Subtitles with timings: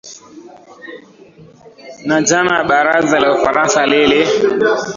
[2.07, 4.25] na jana baraza la ufaransa lili